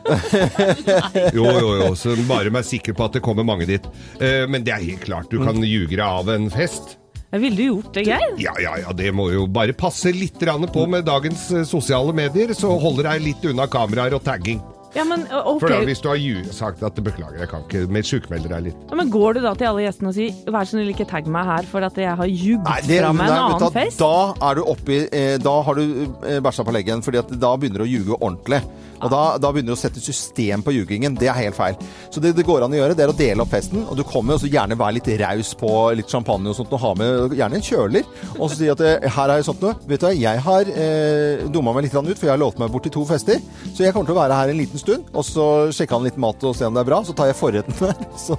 [1.37, 3.87] jo, jo, jo, Så bare vær sikker på at det kommer mange dit.
[4.19, 6.88] Eh, men det er helt klart, du kan ljuge deg av en fest.
[7.29, 8.31] Jeg ville du gjort det, Geir?
[8.41, 10.41] Ja, ja, ja, det må jo bare passe litt
[10.73, 14.61] på med dagens eh, sosiale medier, så holder deg litt unna kameraer og tagging.
[14.95, 15.43] Ja, men okay.
[15.45, 15.59] ok.
[15.61, 18.79] For da, hvis du har sagt at beklager, jeg kan ikke, med sjukmelder deg litt.
[18.89, 21.29] Ja, men Går du da til alle gjestene og sier 'vær så snill, ikke tagg
[21.29, 24.01] meg her for at jeg har jugd fra meg en nei, annen fest'?
[24.01, 25.85] Da er du oppi eh, Da har du
[26.25, 28.63] eh, bæsja på leggen, fordi at da begynner du å ljuge ordentlig.
[28.99, 31.15] Og da, da begynner du å sette system på ljugingen.
[31.19, 31.77] Det er helt feil.
[32.11, 33.83] Så det det går an å gjøre, det er å dele opp festen.
[33.87, 36.83] Og du kommer og så gjerne være litt raus på litt champagne og sånt, og
[36.83, 38.07] ha med gjerne en kjøler.
[38.37, 39.75] Og så si at eh, her er jeg sånt noe.
[39.89, 42.71] Vet du hva, jeg har eh, dumma meg litt ut, for jeg har lovt meg
[42.73, 43.41] bort til to fester.
[43.69, 46.19] Så jeg kommer til å være her en liten stund, og så sjekke han litt
[46.21, 47.01] mat og se om det er bra.
[47.07, 48.05] Så tar jeg forretten der.
[48.19, 48.35] Så,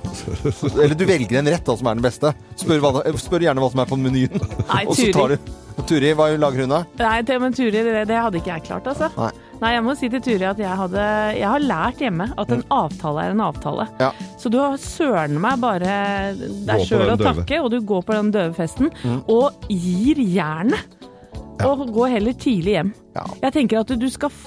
[0.76, 2.32] eller du velger en rett da, som er den beste.
[2.60, 4.36] Spør, hva, spør gjerne hva som er på menyen.
[4.40, 5.14] Nei, og så Turi.
[5.16, 6.82] tar du Turi, hva lager hun da?
[7.00, 9.08] Nei, men Turi, det, det hadde ikke jeg klart, altså.
[9.16, 9.30] Nei.
[9.60, 11.02] Nei, jeg må si til Turi at jeg, hadde,
[11.36, 13.84] jeg har lært hjemme at en avtale er en avtale.
[13.90, 13.98] Mm.
[14.00, 14.10] Ja.
[14.40, 15.90] Så du har søren meg bare
[16.38, 19.20] deg sjøl å takke, og du går på den døve festen, Mm.
[19.28, 20.96] og gir jernet.
[21.60, 22.94] Og går heller tidlig hjem.
[23.14, 23.24] Ja.
[23.42, 24.44] Jeg tenker at du skal f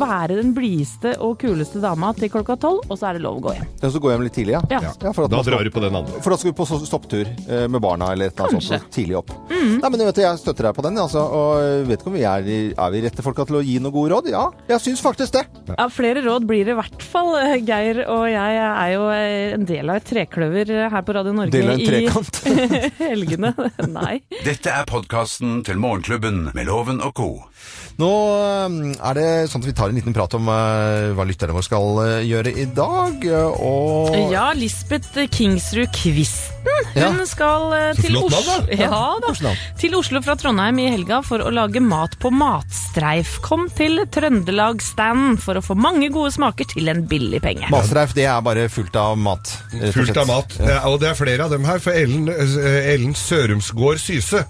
[0.00, 3.42] være den blideste og kuleste dama til klokka tolv, og så er det lov å
[3.44, 3.66] gå hjem.
[3.82, 4.62] Ja, så går jeg hjem litt tidlig, ja.
[4.72, 5.12] Ja.
[5.12, 6.20] for at Da skal- drar du på den andre.
[6.24, 8.88] For da skal vi på stopptur eh, med barna eller et eller annet sånt.
[8.90, 9.30] Tidlig opp.
[9.50, 10.96] Nei, men vet du, Jeg støtter deg på den.
[10.96, 13.92] Altså, og vet ikke om vi er, er vi rette folka til å gi noen
[13.92, 14.30] gode råd.
[14.32, 15.44] Ja, jeg syns faktisk det.
[15.76, 17.34] Ja, flere råd blir det i hvert fall.
[17.66, 21.52] Geir og jeg er jo eh, en del av et trekløver her på Radio Norge
[21.52, 22.42] Del av en trekant.
[22.48, 23.52] i helgene.
[24.00, 24.20] Nei.
[24.44, 27.30] Dette er podkasten til Morgenklubben med Loven og co.
[28.00, 28.10] Nå
[28.40, 31.66] eh, er det sånn at vi tar en liten prat om eh, hva lytterne våre
[31.66, 33.26] skal eh, gjøre i dag.
[33.60, 36.48] Og Ja, Lisbeth Kingsrud Kvisten.
[36.96, 37.10] Ja.
[37.12, 38.56] Hun skal eh, til flott Oslo.
[38.70, 38.78] da.
[38.80, 39.52] Ja, da.
[39.80, 43.36] til Oslo fra Trondheim i helga for å lage mat på Matstreif.
[43.44, 47.68] Kom til Trøndelag-standen for å få mange gode smaker til en billig penge.
[47.72, 49.52] Matstreif, det er bare fullt av mat.
[49.92, 50.56] Fullt av mat.
[50.60, 54.46] Ja, og det er flere av dem her, for Ellen, Ellen Sørumsgård Syse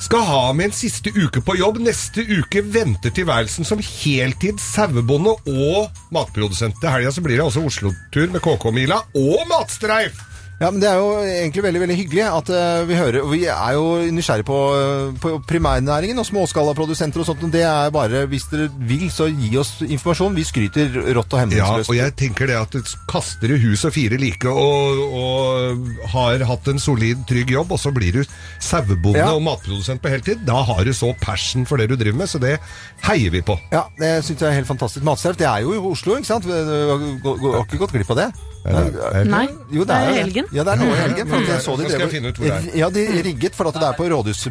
[0.00, 1.80] skal ha med en siste uke på jobb.
[1.82, 6.78] Neste uke venter tilværelsen som heltids sauebonde og matprodusent.
[6.80, 10.27] Til helga blir det også Oslo-tur med KK-mila og Matstreif!
[10.58, 13.44] Ja, men Det er jo egentlig veldig veldig hyggelig at eh, vi hører og Vi
[13.46, 17.42] er jo nysgjerrige på, eh, på primærnæringen og småskalaprodusenter og sånt.
[17.46, 20.34] men Det er bare hvis dere vil, så gi oss informasjon.
[20.34, 23.94] Vi skryter rått og Ja, og jeg tenker det at du kaster du hus og
[23.94, 28.24] fire like og, og har hatt en solid, trygg jobb, og så blir du
[28.58, 29.30] sauebonde Ja.
[29.36, 32.40] og matprodusent på heltid, da har du så passion for det du driver med, så
[32.42, 32.58] det
[33.06, 33.54] heier vi på.
[33.70, 35.04] Ja, det syns jeg er helt fantastisk.
[35.06, 36.44] Matsterf, det er jo i Oslo, ikke sant?
[36.44, 38.30] Gå- har ikke gått glipp av det.
[38.64, 40.48] Nei, Jo, det er helgen.
[40.52, 41.28] Ja, det er nå i helgen.
[41.30, 42.76] For at jeg så de skal jeg finne ut hvor det er.
[42.80, 44.42] Ja, de rigget for at det er på rådhus,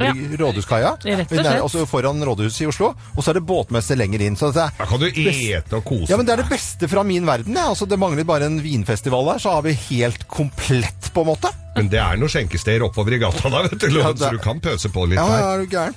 [0.41, 0.93] Rådhuskaia.
[1.61, 2.93] Også foran rådhuset i Oslo.
[3.15, 4.37] Og så er det båtmesse lenger inn.
[4.39, 6.89] Så det er Da kan du ete og kose ja, men Det er det beste
[6.89, 7.53] fra min verden.
[7.57, 7.67] Ja.
[7.73, 11.51] Altså, det mangler bare en vinfestival der, så har vi helt komplett, på en måte.
[11.77, 14.59] Men det er noen skjenkesteder oppover i gata da, vet du, Ja, så du kan
[14.63, 15.39] pøse på litt Ja, der.
[15.43, 15.95] ja, er du gæren?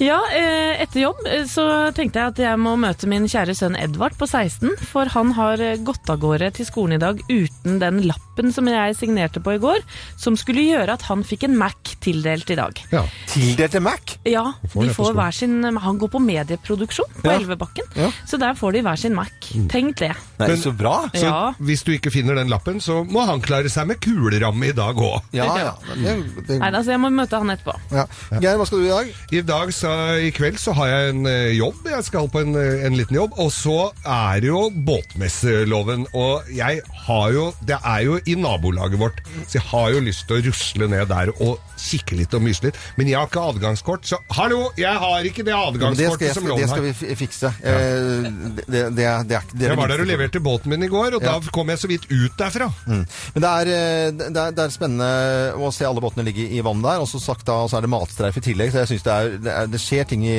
[0.00, 3.74] Ja, eh, etter jobb eh, så tenkte jeg at jeg må møte min kjære sønn
[3.76, 7.76] Edvard på 16, for han har eh, gått av gårde til skolen i dag uten
[7.82, 9.82] den lappen som jeg signerte på i går,
[10.16, 12.80] som skulle gjøre at han fikk en Mac tildelt i dag.
[12.94, 13.02] Ja.
[13.28, 14.14] Tildelt en Mac?
[14.24, 17.36] Ja, de får hver sin Han går på medieproduksjon på Ja.
[17.36, 18.08] Elvebakken, Ja.
[18.26, 19.28] så der får de hver sin Mac.
[19.68, 20.14] Tenk det.
[20.40, 21.10] Nei, så bra.
[21.12, 21.52] Så Ja.
[21.60, 24.96] hvis du ikke finner den lappen, så må han klare seg med kuleramme i dag
[24.96, 25.20] òg.
[25.36, 25.74] Ja, ja.
[26.00, 26.16] Det,
[26.48, 27.76] det, Nei, altså jeg må møte han etterpå.
[27.92, 28.06] ja.
[28.40, 29.12] Geir, hva skal du i dag?
[29.36, 31.82] I dag, så, i kveld, så har jeg en eh, jobb.
[31.90, 33.34] Jeg skal på en, eh, en liten jobb.
[33.42, 33.76] Og så
[34.06, 36.06] er det jo båtmesseloven.
[36.16, 40.26] Og jeg har jo Det er jo i nabolaget vårt, så jeg har jo lyst
[40.28, 42.78] til å rusle ned der og kikke litt og myse litt.
[42.98, 44.70] Men jeg har ikke adgangskort, så hallo!
[44.78, 46.82] Jeg har ikke det adgangskortet det, jeg, som loven har.
[46.82, 47.52] det skal vi fikse.
[47.64, 47.76] Ja.
[47.80, 50.84] det, det, det, er- det er det er Jeg var der og leverte båten min
[50.86, 51.38] i går, og Ja.
[51.38, 52.68] da kom jeg så vidt ut derfra.
[52.86, 53.04] Mm.
[53.34, 55.10] Men det er, eh, det, er, spennende
[55.56, 57.86] å se alle båtene ligge i vann der, og så, sagt da, og så er
[57.86, 58.72] det matstreif i tillegg.
[58.74, 60.38] Så jeg synes det, er, det, er, det skjer ting i,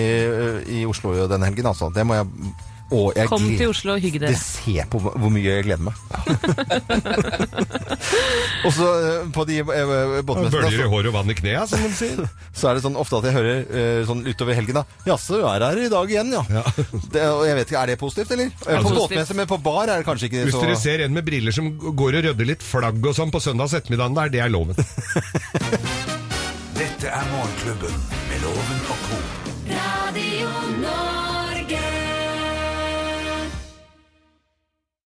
[0.81, 1.91] i Oslo denne helgen, altså.
[1.95, 2.27] Det må jeg
[2.91, 4.39] og jeg Kom til Oslo og hygg Det dere.
[4.39, 5.95] ser på hvor mye jeg gleder meg.
[8.67, 9.93] Og så eh, på de eh,
[10.27, 12.19] båtmessene Bølger i håret og vann i knea, som de sier.
[12.57, 15.47] så er det sånn ofte at jeg hører eh, sånn utover helgen da Jaså, du
[15.47, 16.43] er her i dag igjen, ja.
[17.15, 18.51] Det, og jeg vet ikke, Er det positivt, eller?
[18.51, 21.15] Ja, på Altså- båtmesse, men på bar er det kanskje ikke Hvis dere ser en
[21.15, 24.43] med briller som går og rydder litt flagg og sånn på søndags ettermiddag der, det
[24.43, 24.75] er loven.
[26.81, 28.20] Dette er Morgenklubben